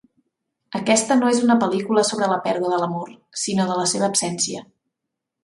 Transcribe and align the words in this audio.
Aquesta 0.77 1.17
no 1.19 1.29
és 1.33 1.41
una 1.47 1.57
pel·lícula 1.63 2.05
sobre 2.11 2.31
la 2.33 2.39
pèrdua 2.47 2.73
de 2.73 2.81
l'amor, 2.85 3.13
sinó 3.43 3.69
de 3.71 3.77
la 3.83 3.87
seva 3.93 4.11
absència. 4.11 4.65